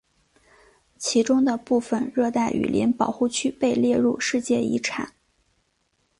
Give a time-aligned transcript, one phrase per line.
[0.97, 5.13] 其中的部分热带雨林保护区被列入世界遗产。